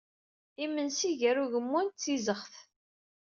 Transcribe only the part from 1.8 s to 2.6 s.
d Tizeɣt.